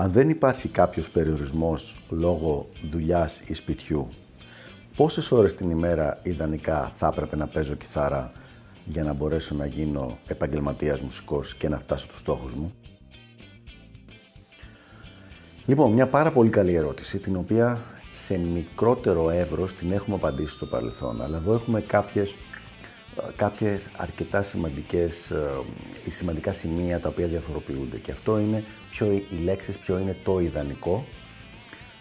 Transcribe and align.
Αν 0.00 0.12
δεν 0.12 0.28
υπάρχει 0.28 0.68
κάποιος 0.68 1.10
περιορισμός 1.10 1.96
λόγω 2.10 2.68
δουλειάς 2.90 3.40
ή 3.40 3.54
σπιτιού, 3.54 4.08
πόσες 4.96 5.32
ώρες 5.32 5.54
την 5.54 5.70
ημέρα 5.70 6.18
ιδανικά 6.22 6.90
θα 6.94 7.06
έπρεπε 7.12 7.36
να 7.36 7.46
παίζω 7.46 7.74
κιθάρα 7.74 8.32
για 8.84 9.02
να 9.02 9.12
μπορέσω 9.12 9.54
να 9.54 9.66
γίνω 9.66 10.18
επαγγελματίας 10.26 11.00
μουσικός 11.00 11.54
και 11.54 11.68
να 11.68 11.78
φτάσω 11.78 12.04
στους 12.04 12.18
στόχους 12.18 12.54
μου; 12.54 12.74
Λοιπόν, 15.66 15.92
μια 15.92 16.06
πάρα 16.06 16.32
πολύ 16.32 16.50
καλή 16.50 16.74
ερώτηση, 16.74 17.18
την 17.18 17.36
οποία 17.36 17.82
σε 18.10 18.38
μικρότερο 18.38 19.30
εύρος 19.30 19.74
την 19.74 19.92
έχουμε 19.92 20.16
απαντήσει 20.16 20.52
στο 20.52 20.66
παρελθόν, 20.66 21.22
αλλά 21.22 21.36
εδώ 21.36 21.54
έχουμε 21.54 21.80
κάποιες 21.80 22.34
κάποιες 23.36 23.90
αρκετά 23.96 24.42
σημαντικές 24.42 25.30
ε, 25.30 25.50
ή 26.04 26.10
σημαντικά 26.10 26.52
σημεία 26.52 27.00
τα 27.00 27.08
οποία 27.08 27.26
διαφοροποιούνται 27.26 27.96
και 27.96 28.10
αυτό 28.10 28.38
είναι 28.38 28.64
ποιο 28.90 29.12
οι 29.12 29.36
λέξεις, 29.42 29.76
ποιο 29.76 29.98
είναι 29.98 30.16
το 30.24 30.40
ιδανικό 30.40 31.04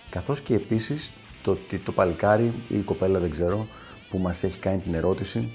καθώς 0.10 0.42
και 0.42 0.54
επίσης 0.54 1.12
το 1.42 1.52
ότι 1.52 1.78
το 1.78 1.92
παλικάρι 1.92 2.54
ή 2.68 2.78
η 2.78 2.82
κοπέλα 2.82 3.20
δεν 3.20 3.30
ξέρω 3.30 3.68
που 4.10 4.18
μας 4.18 4.44
έχει 4.44 4.60
κάνει 4.60 4.80
την 4.80 4.94
ερώτηση 4.94 5.50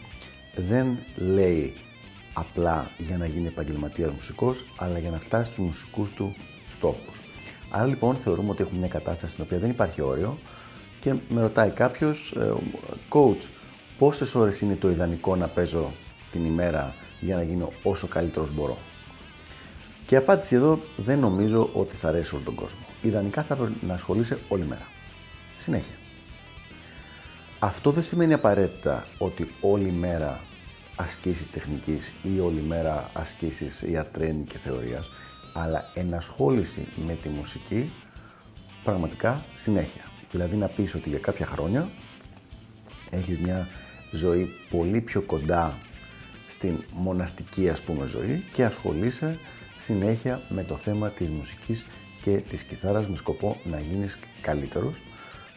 δεν 0.57 0.99
λέει 1.17 1.75
απλά 2.33 2.91
για 2.99 3.19
να 3.19 3.27
γίνει 3.27 3.47
επαγγελματία 3.47 4.11
μουσικός 4.11 4.65
αλλά 4.77 4.99
για 4.99 5.11
να 5.11 5.19
φτάσει 5.19 5.51
στους 5.53 5.65
μουσικούς 5.65 6.11
του 6.13 6.35
στόχους. 6.69 7.21
Άρα 7.71 7.87
λοιπόν 7.87 8.17
θεωρούμε 8.17 8.51
ότι 8.51 8.63
έχουμε 8.63 8.79
μια 8.79 8.89
κατάσταση 8.89 9.33
στην 9.33 9.45
οποία 9.45 9.59
δεν 9.59 9.71
υπάρχει 9.71 10.01
όριο 10.03 10.39
και 11.01 11.15
με 11.29 11.41
ρωτάει 11.41 11.71
κάποιος, 11.71 12.33
ε, 12.33 12.53
coach, 13.09 13.49
πόσες 14.03 14.35
ώρες 14.35 14.61
είναι 14.61 14.75
το 14.77 14.91
ιδανικό 14.91 15.37
να 15.37 15.47
παίζω 15.49 15.93
την 16.33 16.45
ημέρα 16.45 16.95
για 17.21 17.37
να 17.37 17.43
γίνω 17.43 17.73
όσο 17.83 18.07
καλύτερος 18.07 18.55
μπορώ; 18.55 18.77
Και 20.07 20.15
η 20.15 20.19
απάντηση 20.19 20.55
εδώ 20.55 20.81
δεν 20.97 21.19
νομίζω 21.19 21.71
ότι 21.73 21.95
θα 21.95 22.09
αρέσει 22.09 22.35
όλο 22.35 22.45
τον 22.45 22.55
κόσμο. 22.55 22.81
Ιδανικά 23.03 23.43
θα 23.43 23.57
πρέπει 23.57 23.87
να 23.87 23.95
ασχολείσαι 23.95 24.39
όλη 24.49 24.65
μέρα. 24.65 24.87
Συνέχεια. 25.57 25.95
Αυτό 27.59 27.91
δεν 27.91 28.03
σημαίνει 28.03 28.33
απαραίτητα 28.33 29.07
ότι 29.19 29.53
όλη 29.61 29.91
μέρα 29.91 30.41
ασκήσεις 30.97 31.51
τεχνικής 31.51 32.13
ή 32.23 32.41
όλη 32.41 32.61
μέρα 32.61 33.11
ασκήσεις 33.13 33.85
ear 33.87 34.05
training 34.19 34.45
και 34.49 34.59
θεωρίας, 34.59 35.11
αλλά 35.55 35.85
ενασχόληση 35.95 36.89
με 37.07 37.15
τη 37.15 37.29
μουσική 37.29 37.93
πραγματικά 38.85 39.45
συνέχεια. 39.55 40.03
Δηλαδή 40.31 40.57
να 40.57 40.67
πεις 40.67 40.95
ότι 40.95 41.09
για 41.09 41.19
κάποια 41.19 41.47
χρόνια 41.47 41.89
έχεις 43.11 43.39
μια 43.39 43.69
ζωή 44.13 44.49
πολύ 44.71 45.01
πιο 45.01 45.21
κοντά 45.21 45.79
στην 46.49 46.85
μοναστική 46.93 47.69
ας 47.69 47.81
πούμε 47.81 48.07
ζωή 48.07 48.45
και 48.53 48.65
ασχολείσαι 48.65 49.39
συνέχεια 49.79 50.41
με 50.49 50.65
το 50.65 50.77
θέμα 50.77 51.11
της 51.11 51.29
μουσικής 51.29 51.87
και 52.23 52.31
της 52.31 52.63
κιθάρας 52.63 53.09
με 53.09 53.17
σκοπό 53.17 53.57
να 53.65 53.81
γίνεις 53.81 54.19
καλύτερος, 54.41 54.97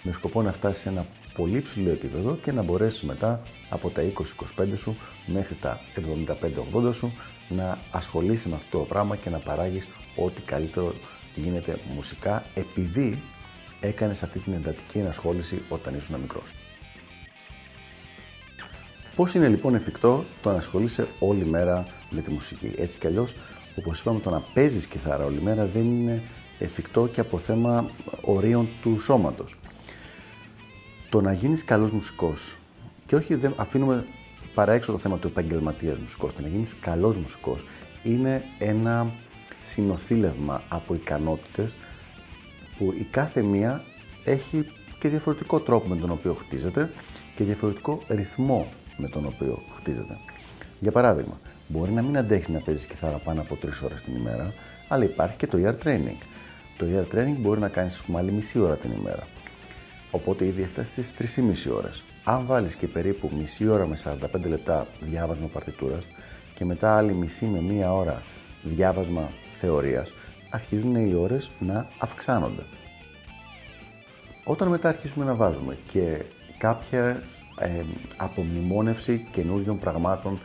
με 0.03 0.11
σκοπό 0.11 0.41
να 0.41 0.51
φτάσεις 0.51 0.81
σε 0.81 0.89
ένα 0.89 1.05
πολύ 1.35 1.61
ψηλό 1.61 1.89
επίπεδο 1.89 2.35
και 2.35 2.51
να 2.51 2.61
μπορέσεις 2.61 3.01
μετά 3.01 3.41
από 3.69 3.89
τα 3.89 4.03
20-25 4.57 4.67
σου 4.75 4.97
μέχρι 5.25 5.55
τα 5.55 5.79
75-80 6.87 6.93
σου 6.93 7.13
να 7.49 7.77
ασχολείσαι 7.91 8.49
με 8.49 8.55
αυτό 8.55 8.77
το 8.77 8.83
πράγμα 8.83 9.15
και 9.15 9.29
να 9.29 9.37
παράγεις 9.37 9.87
ό,τι 10.15 10.41
καλύτερο 10.41 10.93
γίνεται 11.35 11.79
μουσικά 11.95 12.43
επειδή 12.53 13.21
έκανες 13.79 14.23
αυτή 14.23 14.39
την 14.39 14.53
εντατική 14.53 14.97
ενασχόληση 14.97 15.61
όταν 15.69 15.95
ήσουν 15.95 16.19
μικρός. 16.19 16.51
Πώς 19.15 19.33
είναι 19.33 19.47
λοιπόν 19.47 19.75
εφικτό 19.75 20.25
το 20.41 20.51
να 20.51 20.57
ασχολείσαι 20.57 21.07
όλη 21.19 21.45
μέρα 21.45 21.85
με 22.09 22.21
τη 22.21 22.31
μουσική; 22.31 22.73
Έτσι 22.77 22.99
κι 22.99 23.07
αλλιώς, 23.07 23.35
όπως 23.75 23.99
είπαμε, 23.99 24.19
το 24.19 24.29
να 24.29 24.41
παίζεις 24.53 24.87
κιθάρα 24.87 25.25
όλη 25.25 25.41
μέρα 25.41 25.65
δεν 25.65 25.83
είναι 25.83 26.21
εφικτό 26.59 27.07
και 27.07 27.19
από 27.19 27.37
θέμα 27.37 27.89
ορίων 28.21 28.67
του 28.81 28.99
σώματος. 28.99 29.59
Το 31.09 31.21
να 31.21 31.33
γίνεις 31.33 31.63
καλός 31.63 31.91
μουσικός 31.91 32.55
και 33.05 33.15
όχι 33.15 33.35
δεν 33.35 33.53
αφήνουμε 33.55 34.05
παρά 34.53 34.73
έξω 34.73 34.91
το 34.91 34.97
θέμα 34.97 35.17
του 35.17 35.27
επαγγελματίας 35.27 35.97
μουσικός, 35.97 36.33
το 36.33 36.41
να 36.41 36.47
γίνεις 36.47 36.75
καλός 36.79 37.17
μουσικός 37.17 37.65
είναι 38.03 38.43
ένα 38.59 39.11
συνοθήλευμα 39.61 40.63
από 40.69 40.93
ικανότητες 40.93 41.75
που 42.77 42.93
η 42.97 43.07
κάθε 43.11 43.41
μία 43.41 43.83
έχει 44.23 44.65
και 44.99 45.09
διαφορετικό 45.09 45.59
τρόπο 45.59 45.87
με 45.87 45.95
τον 45.95 46.11
οποίο 46.11 46.33
χτίζεται 46.33 46.91
και 47.35 47.43
διαφορετικό 47.43 48.01
ρυθμό 48.07 48.69
με 48.97 49.07
τον 49.07 49.25
οποίο 49.25 49.61
χτίζεται. 49.75 50.17
Για 50.79 50.91
παράδειγμα, 50.91 51.39
μπορεί 51.67 51.91
να 51.91 52.01
μην 52.01 52.17
αντέχεις 52.17 52.49
να 52.49 52.59
παίζεις 52.59 52.87
κιθάρα 52.87 53.17
πάνω 53.17 53.41
από 53.41 53.55
3 53.55 53.83
ώρες 53.83 54.01
την 54.01 54.15
ημέρα, 54.15 54.53
αλλά 54.87 55.03
υπάρχει 55.03 55.35
και 55.35 55.47
το 55.47 55.57
ear 55.63 55.85
training. 55.85 56.17
Το 56.77 56.85
ear 56.85 57.15
training 57.15 57.35
μπορεί 57.37 57.59
να 57.59 57.69
κάνεις, 57.69 57.95
ας 57.95 58.01
πούμε, 58.01 58.19
άλλη 58.19 58.31
μισή 58.31 58.59
ώρα 58.59 58.77
την 58.77 58.91
ημέρα. 58.91 59.27
Οπότε 60.11 60.45
ήδη 60.45 60.61
έφτασες 60.61 61.07
στις 61.07 61.11
3,5 61.11 61.71
ώρες. 61.71 62.03
Αν 62.23 62.45
βάλεις 62.45 62.75
και 62.75 62.87
περίπου 62.87 63.31
μισή 63.37 63.67
ώρα 63.67 63.87
με 63.87 63.95
45 63.95 64.49
λεπτά 64.49 64.87
διάβασμα 64.99 65.47
παρτιτούρας 65.47 66.03
και 66.53 66.65
μετά 66.65 66.97
άλλη 66.97 67.15
μισή 67.15 67.45
με 67.45 67.61
μία 67.61 67.93
ώρα 67.93 68.21
διάβασμα 68.63 69.29
θεωρίας, 69.49 70.13
αρχίζουν 70.49 70.95
οι 70.95 71.13
ώρες 71.13 71.49
να 71.59 71.87
αυξάνονται. 71.99 72.63
Όταν 74.43 74.67
μετά 74.67 74.89
αρχίσουμε 74.89 75.25
να 75.25 75.33
βάζουμε 75.33 75.77
και 75.91 76.25
κάποια 76.57 77.21
ε, 77.59 77.83
απομνημόνευση 78.17 79.27
καινούριων 79.31 79.79
πραγμάτων 79.79 80.39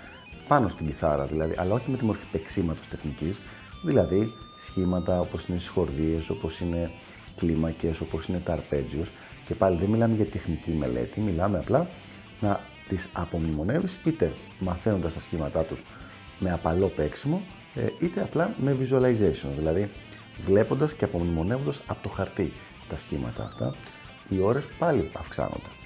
πάνω 0.48 0.68
στην 0.68 0.86
κιθάρα, 0.86 1.24
δηλαδή, 1.24 1.54
αλλά 1.56 1.74
όχι 1.74 1.90
με 1.90 1.96
τη 1.96 2.04
μορφή 2.04 2.26
παίξήματος 2.32 2.88
τεχνικής, 2.88 3.40
δηλαδή 3.82 4.32
σχήματα 4.56 5.20
όπως 5.20 5.44
είναι 5.44 5.58
σχορδίες, 5.58 6.30
όπως 6.30 6.60
είναι 6.60 6.90
κλίμακες, 7.36 8.00
όπως 8.00 8.26
είναι 8.26 8.38
τα 8.38 8.52
αρπέτζιος. 8.52 9.10
Και 9.46 9.54
πάλι 9.54 9.76
δεν 9.76 9.88
μιλάμε 9.88 10.14
για 10.14 10.26
τεχνική 10.26 10.70
μελέτη, 10.70 11.20
μιλάμε 11.20 11.58
απλά 11.58 11.86
να 12.40 12.60
τις 12.88 13.08
απομνημονεύεις 13.12 14.00
είτε 14.04 14.32
μαθαίνοντας 14.58 15.14
τα 15.14 15.20
σχήματά 15.20 15.62
τους 15.62 15.84
με 16.38 16.52
απαλό 16.52 16.86
παίξιμο, 16.86 17.42
ε, 17.74 17.86
είτε 17.98 18.20
απλά 18.20 18.54
με 18.56 18.76
visualization, 18.80 19.48
δηλαδή 19.58 19.90
βλέποντας 20.42 20.94
και 20.94 21.04
απομνημονεύοντας 21.04 21.80
από 21.86 22.02
το 22.02 22.08
χαρτί 22.08 22.52
τα 22.88 22.96
σχήματα 22.96 23.44
αυτά, 23.44 23.74
οι 24.28 24.38
ώρες 24.40 24.64
πάλι 24.78 25.10
αυξάνονται. 25.18 25.79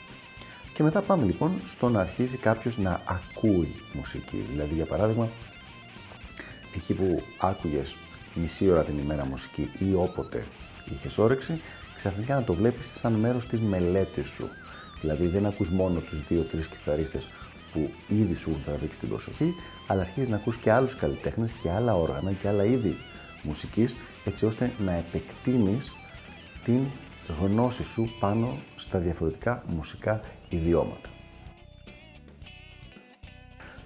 Και 0.74 0.82
μετά 0.82 1.00
πάμε 1.00 1.24
λοιπόν 1.24 1.60
στο 1.64 1.88
να 1.88 2.00
αρχίζει 2.00 2.36
κάποιος 2.36 2.78
να 2.78 3.00
ακούει 3.04 3.74
μουσική. 3.92 4.44
Δηλαδή, 4.50 4.74
για 4.74 4.86
παράδειγμα, 4.86 5.28
εκεί 6.74 6.94
που 6.94 7.22
άκουγες 7.38 7.96
μισή 8.34 8.70
ώρα 8.70 8.82
την 8.82 8.98
ημέρα 8.98 9.24
μουσική 9.24 9.70
ή 9.78 9.94
όποτε 9.94 10.46
είχες 10.92 11.18
όρεξη, 11.18 11.60
ξαφνικά 11.96 12.34
να 12.34 12.44
το 12.44 12.54
βλέπεις 12.54 12.92
σαν 12.94 13.12
μέρος 13.12 13.46
της 13.46 13.60
μελέτης 13.60 14.28
σου. 14.28 14.48
Δηλαδή, 15.00 15.26
δεν 15.26 15.46
ακούς 15.46 15.68
μόνο 15.68 16.00
τους 16.00 16.26
δύο-τρει 16.26 16.60
κιθαρίστες 16.60 17.28
που 17.72 17.90
ήδη 18.08 18.34
σου 18.34 18.50
έχουν 18.50 18.62
τραβήξει 18.64 18.98
την 18.98 19.08
προσοχή, 19.08 19.54
αλλά 19.86 20.00
αρχίζεις 20.00 20.28
να 20.28 20.36
ακούς 20.36 20.56
και 20.56 20.70
άλλους 20.70 20.96
καλλιτέχνες 20.96 21.52
και 21.52 21.70
άλλα 21.70 21.96
όργανα 21.96 22.32
και 22.32 22.48
άλλα 22.48 22.64
είδη 22.64 22.96
μουσικής, 23.42 23.94
έτσι 24.24 24.46
ώστε 24.46 24.72
να 24.78 24.92
επεκτείνεις 24.92 25.92
την 26.64 26.80
γνώση 27.40 27.84
σου 27.84 28.10
πάνω 28.20 28.58
στα 28.76 28.98
διαφορετικά 28.98 29.62
μουσικά 29.66 30.20
ιδιώματα. 30.54 31.08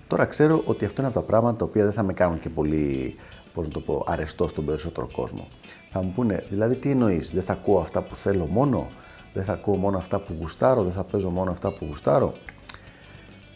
Τώρα 0.07 0.25
ξέρω 0.25 0.63
ότι 0.65 0.85
αυτό 0.85 1.01
είναι 1.01 1.11
από 1.11 1.21
τα 1.21 1.27
πράγματα 1.27 1.57
τα 1.57 1.65
οποία 1.65 1.85
δεν 1.85 1.93
θα 1.93 2.03
με 2.03 2.13
κάνουν 2.13 2.41
και 2.41 2.49
πολύ, 2.49 3.17
πώς 3.55 3.67
να 3.67 3.73
το 3.73 3.81
πω, 3.81 4.05
αρεστό 4.07 4.49
στον 4.49 4.65
περισσότερο 4.65 5.09
κόσμο. 5.13 5.49
Θα 5.91 6.03
μου 6.03 6.13
πούνε, 6.15 6.45
δηλαδή 6.49 6.77
τι 6.77 6.91
εννοείς, 6.91 7.33
δεν 7.33 7.43
θα 7.43 7.53
ακούω 7.53 7.79
αυτά 7.79 8.03
που 8.03 8.17
θέλω 8.17 8.47
μόνο, 8.47 8.91
δεν 9.33 9.45
θα 9.45 9.53
ακούω 9.53 9.77
μόνο 9.77 9.97
αυτά 9.99 10.21
που 10.21 10.37
γουστάρω, 10.41 10.83
δεν 10.83 10.93
θα 10.93 11.05
παίζω 11.05 11.31
μόνο 11.31 11.51
αυτά 11.51 11.71
που 11.73 11.85
γουστάρω; 11.85 12.33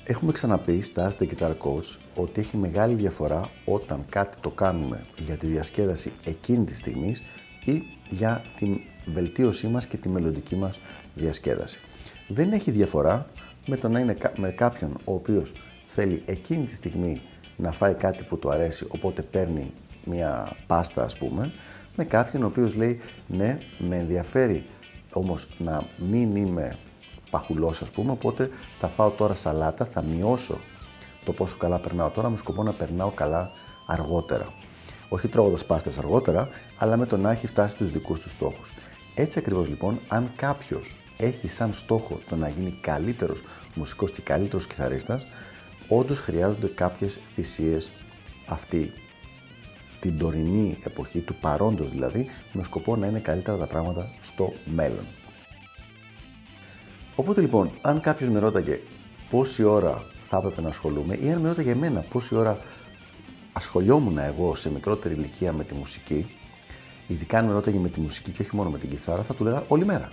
Έχουμε 0.04 0.32
ξαναπεί 0.32 0.82
στα 0.82 1.10
Ask 1.10 1.22
Guitar 1.22 1.50
Coach 1.50 1.96
ότι 2.14 2.40
έχει 2.40 2.56
μεγάλη 2.56 2.94
διαφορά 2.94 3.48
όταν 3.64 4.04
κάτι 4.08 4.36
το 4.40 4.50
κάνουμε 4.50 5.00
για 5.16 5.36
τη 5.36 5.46
διασκέδαση 5.46 6.12
εκείνη 6.24 6.64
τη 6.64 6.74
στιγμή 6.74 7.16
ή 7.64 7.82
για 8.10 8.42
την 8.56 8.80
βελτίωσή 9.04 9.66
μας 9.66 9.86
και 9.86 9.96
τη 9.96 10.08
μελλοντική 10.08 10.56
μας 10.56 10.80
διασκέδαση. 11.14 11.80
Δεν 12.32 12.52
έχει 12.52 12.70
διαφορά 12.70 13.26
με 13.66 13.76
το 13.76 13.88
να 13.88 13.98
είναι 13.98 14.16
με 14.36 14.50
κάποιον 14.50 14.96
ο 15.04 15.14
οποίος 15.14 15.52
θέλει 15.86 16.22
εκείνη 16.26 16.64
τη 16.64 16.74
στιγμή 16.74 17.20
να 17.56 17.72
φάει 17.72 17.94
κάτι 17.94 18.22
που 18.22 18.38
του 18.38 18.50
αρέσει, 18.50 18.86
οπότε 18.88 19.22
παίρνει 19.22 19.72
μια 20.04 20.56
πάστα 20.66 21.02
ας 21.02 21.18
πούμε, 21.18 21.52
με 21.96 22.04
κάποιον 22.04 22.42
ο 22.42 22.46
οποίος 22.46 22.74
λέει 22.74 23.00
ναι, 23.26 23.58
με 23.78 23.96
ενδιαφέρει 23.96 24.64
όμως 25.12 25.48
να 25.58 25.82
μην 25.96 26.36
είμαι 26.36 26.76
παχουλός 27.30 27.82
ας 27.82 27.90
πούμε, 27.90 28.10
οπότε 28.10 28.50
θα 28.76 28.88
φάω 28.88 29.10
τώρα 29.10 29.34
σαλάτα, 29.34 29.84
θα 29.84 30.02
μειώσω 30.02 30.58
το 31.24 31.32
πόσο 31.32 31.56
καλά 31.56 31.78
περνάω 31.78 32.10
τώρα 32.10 32.30
με 32.30 32.36
σκοπό 32.36 32.62
να 32.62 32.72
περνάω 32.72 33.10
καλά 33.10 33.50
αργότερα. 33.86 34.52
Όχι 35.08 35.28
τρώγοντας 35.28 35.66
πάστες 35.66 35.98
αργότερα, 35.98 36.48
αλλά 36.78 36.96
με 36.96 37.06
το 37.06 37.16
να 37.16 37.30
έχει 37.30 37.46
φτάσει 37.46 37.74
στου 37.74 37.84
δικούς 37.84 38.20
του 38.20 38.28
στόχους. 38.28 38.72
Έτσι 39.14 39.38
ακριβώς 39.38 39.68
λοιπόν, 39.68 40.00
αν 40.08 40.30
κάποιος 40.36 40.96
έχει 41.16 41.48
σαν 41.48 41.72
στόχο 41.72 42.20
το 42.28 42.36
να 42.36 42.48
γίνει 42.48 42.78
καλύτερος 42.80 43.42
μουσικός 43.74 44.10
και 44.10 44.22
καλύτερος 44.22 44.66
κιθαρίστας, 44.66 45.26
όντως 45.88 46.20
χρειάζονται 46.20 46.66
κάποιες 46.66 47.18
θυσίες 47.34 47.90
αυτή 48.46 48.92
την 50.00 50.18
τωρινή 50.18 50.78
εποχή, 50.84 51.20
του 51.20 51.34
παρόντος 51.34 51.90
δηλαδή, 51.90 52.26
με 52.52 52.62
σκοπό 52.62 52.96
να 52.96 53.06
είναι 53.06 53.18
καλύτερα 53.18 53.56
τα 53.56 53.66
πράγματα 53.66 54.10
στο 54.20 54.52
μέλλον. 54.64 55.06
Οπότε 57.14 57.40
λοιπόν, 57.40 57.70
αν 57.80 58.00
κάποιος 58.00 58.28
με 58.28 58.38
ρώταγε 58.38 58.80
πόση 59.30 59.62
ώρα 59.62 60.04
θα 60.20 60.36
έπρεπε 60.36 60.60
να 60.60 60.68
ασχολούμαι, 60.68 61.14
ή 61.14 61.30
αν 61.30 61.40
με 61.40 61.48
ρώταγε 61.48 61.70
εμένα 61.70 62.00
πόση 62.00 62.34
ώρα 62.34 62.58
ασχολιόμουν 63.52 64.18
εγώ 64.18 64.54
σε 64.54 64.70
μικρότερη 64.70 65.14
ηλικία 65.14 65.52
με 65.52 65.64
τη 65.64 65.74
μουσική, 65.74 66.26
ειδικά 67.06 67.38
αν 67.38 67.46
με 67.46 67.52
ρώταγε 67.52 67.78
με 67.78 67.88
τη 67.88 68.00
μουσική 68.00 68.30
και 68.30 68.42
όχι 68.42 68.56
μόνο 68.56 68.70
με 68.70 68.78
την 68.78 68.88
κιθάρα, 68.88 69.22
θα 69.22 69.34
του 69.34 69.44
λέγα 69.44 69.64
όλη 69.68 69.84
μέρα. 69.84 70.08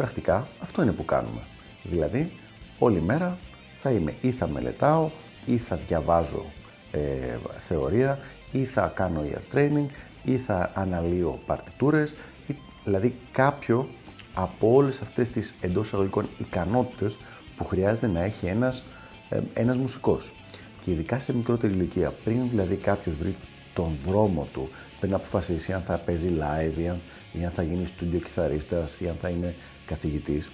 Πρακτικά 0.00 0.48
αυτό 0.60 0.82
είναι 0.82 0.92
που 0.92 1.04
κάνουμε. 1.04 1.40
Δηλαδή, 1.82 2.32
όλη 2.78 3.00
μέρα 3.00 3.38
θα 3.76 3.90
είμαι 3.90 4.14
ή 4.20 4.30
θα 4.30 4.48
μελετάω, 4.48 5.10
ή 5.46 5.58
θα 5.58 5.76
διαβάζω 5.76 6.44
ε, 6.90 6.98
θεωρία, 7.58 8.18
ή 8.52 8.64
θα 8.64 8.92
κάνω 8.94 9.24
ear 9.32 9.56
training, 9.56 9.86
ή 10.24 10.36
θα 10.36 10.70
αναλύω 10.74 11.40
παρτιτούρες, 11.46 12.14
ή, 12.46 12.56
δηλαδή 12.84 13.14
κάποιο 13.32 13.88
από 14.34 14.74
όλες 14.74 15.00
αυτές 15.00 15.30
τις 15.30 15.54
εντός 15.60 15.86
εισαγωγικών 15.86 16.28
ικανότητες 16.38 17.16
που 17.56 17.64
χρειάζεται 17.64 18.06
να 18.06 18.20
έχει 18.22 18.46
ένας, 18.46 18.84
ε, 19.28 19.40
ένας 19.54 19.76
μουσικός. 19.76 20.32
Και 20.80 20.90
ειδικά 20.90 21.18
σε 21.18 21.34
μικρότερη 21.34 21.72
ηλικία, 21.72 22.12
πριν 22.24 22.48
δηλαδή 22.48 22.74
κάποιος 22.74 23.16
βρει 23.16 23.36
τον 23.74 23.96
δρόμο 24.06 24.48
του, 24.52 24.68
πριν 25.00 25.14
αποφασίσει 25.14 25.72
αν 25.72 25.82
θα 25.82 25.96
παίζει 25.98 26.32
live 26.38 26.78
ή 26.78 26.88
αν, 26.88 27.00
ή 27.32 27.44
αν 27.44 27.50
θα 27.50 27.62
γίνει 27.62 27.84
studio 27.86 28.22
κιθαρίστας 28.22 29.00
ή 29.00 29.08
αν 29.08 29.16
θα 29.20 29.28
είναι 29.28 29.54
καθηγητής, 29.90 30.50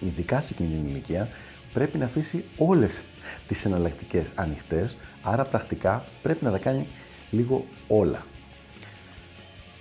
ειδικά 0.00 0.40
σε 0.40 0.54
εκείνη 0.54 0.74
την 0.74 0.86
ηλικία, 0.90 1.28
πρέπει 1.72 1.98
να 1.98 2.04
αφήσει 2.04 2.44
όλες 2.56 3.04
τις 3.46 3.64
εναλλακτικές 3.64 4.30
ανοιχτές, 4.34 4.96
άρα 5.22 5.44
πρακτικά 5.44 6.04
πρέπει 6.22 6.44
να 6.44 6.50
τα 6.50 6.58
κάνει 6.58 6.86
λίγο 7.30 7.64
όλα. 7.88 8.26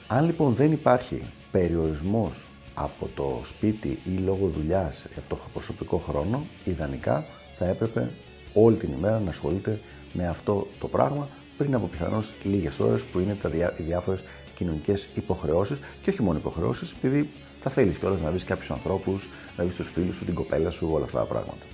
Αν 0.08 0.26
λοιπόν 0.26 0.54
δεν 0.54 0.72
υπάρχει 0.72 1.22
περιορισμός 1.52 2.46
από 2.74 3.10
το 3.16 3.42
σπίτι 3.44 4.00
ή 4.06 4.18
λόγω 4.18 4.48
δουλειάς 4.48 5.08
από 5.18 5.30
το 5.30 5.38
προσωπικό 5.54 5.98
χρόνο, 5.98 6.46
ιδανικά 6.64 7.26
θα 7.58 7.66
έπρεπε 7.66 8.12
όλη 8.54 8.78
την 8.78 8.90
ημέρα 8.92 9.20
να 9.20 9.30
ασχολείται 9.30 9.80
με 10.14 10.28
αυτό 10.28 10.68
το 10.80 10.88
πράγμα 10.88 11.30
πριν 11.58 11.76
από 11.76 11.88
πιθανώς 11.88 12.34
λίγες 12.44 12.80
ώρες 12.80 13.04
που 13.04 13.20
είναι 13.20 13.36
τα 13.42 13.50
διά, 13.50 13.74
οι 13.78 13.84
διάφορες 13.84 14.24
κοινωνικές 14.56 15.10
υποχρεώσεις 15.16 15.80
και 16.02 16.10
όχι 16.10 16.22
μόνο 16.22 16.38
υποχρεώσεις, 16.38 16.92
επειδή 16.92 17.30
θα 17.66 17.74
θέλεις 17.74 17.98
κιόλας 17.98 18.22
να 18.22 18.32
βρει 18.32 18.44
κάποιους 18.44 18.72
ανθρώπους, 18.72 19.30
να 19.58 19.64
βρει 19.66 19.74
τους 19.74 19.90
φίλους 19.90 20.16
σου, 20.16 20.26
την 20.26 20.34
κοπέλα 20.34 20.70
σου, 20.70 20.90
όλα 20.92 21.04
αυτά 21.04 21.20
τα 21.20 21.26
πράγματα. 21.26 21.66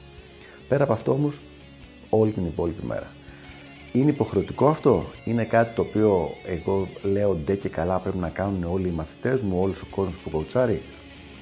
Πέρα 0.68 0.84
από 0.84 0.94
αυτό 0.94 1.12
όμως, 1.12 1.42
όλη 2.10 2.32
την 2.32 2.46
υπόλοιπη 2.46 2.86
μέρα. 2.86 3.08
Είναι 3.92 4.10
υποχρεωτικό 4.10 4.68
αυτό, 4.68 5.06
είναι 5.26 5.44
κάτι 5.44 5.76
το 5.76 5.82
οποίο 5.82 6.30
εγώ 6.46 6.88
λέω 7.02 7.34
ντε 7.34 7.56
και 7.56 7.70
καλά 7.70 8.00
πρέπει 8.00 8.18
να 8.18 8.30
κάνουν 8.30 8.64
όλοι 8.64 8.88
οι 8.88 8.92
μαθητές 8.92 9.42
μου, 9.42 9.62
όλος 9.62 9.82
ο 9.82 9.86
κόσμος 9.90 10.18
που 10.18 10.30
κοουτσάρει; 10.30 10.82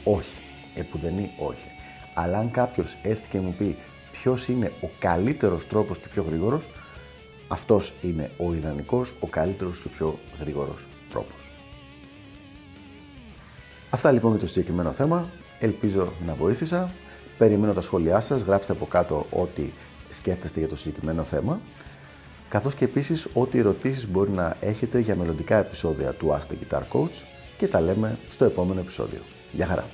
Όχι, 0.04 0.42
επουδενή 0.76 1.32
όχι. 1.38 1.68
Αλλά 2.14 2.38
αν 2.38 2.52
κάποιος 2.52 2.98
έρθει 3.02 3.30
και 3.30 3.40
μου 3.40 3.56
πει 3.58 3.78
ποιος 4.12 4.48
είναι 4.48 4.72
ο 4.82 4.90
καλύτερος 5.00 5.68
τρόπος 5.68 6.00
και 6.00 6.08
πιο 6.08 6.26
γρήγορος, 6.28 6.68
αυτός 7.48 7.94
είναι 8.02 8.32
ο 8.38 8.54
ιδανικός, 8.54 9.14
ο 9.20 9.28
καλύτερος 9.28 9.80
και 9.80 9.90
πιο 9.90 10.20
γρήγορος 10.40 10.88
τρόπος. 11.10 11.49
Αυτά 13.90 14.12
λοιπόν 14.12 14.32
για 14.32 14.40
το 14.40 14.48
συγκεκριμένο 14.48 14.92
θέμα. 14.92 15.30
Ελπίζω 15.60 16.14
να 16.26 16.34
βοήθησα. 16.34 16.92
Περιμένω 17.38 17.74
τα 17.74 17.82
σχόλιά 17.82 18.20
σας, 18.22 18.42
γράψτε 18.42 18.72
από 18.72 18.86
κάτω 18.86 19.26
ό,τι 19.30 19.64
σκέφτεστε 20.10 20.60
για 20.60 20.70
το 20.70 20.76
συγκεκριμένο 20.76 21.24
θέμα, 21.24 21.60
καθώς 22.50 22.76
και 22.76 22.86
επίσης 22.86 23.28
ό,τι 23.34 23.58
ερωτήσεις 23.58 24.08
μπορεί 24.08 24.30
να 24.30 24.58
έχετε 24.60 25.00
για 25.00 25.16
μελλοντικά 25.16 25.58
επεισόδια 25.58 26.14
του 26.14 26.28
Ask 26.28 26.52
the 26.52 26.74
Guitar 26.74 26.82
Coach 26.92 27.24
και 27.58 27.68
τα 27.68 27.82
λέμε 27.82 28.18
στο 28.30 28.46
επόμενο 28.46 28.80
επεισόδιο. 28.80 29.20
Γεια 29.52 29.66
χαρά! 29.66 29.86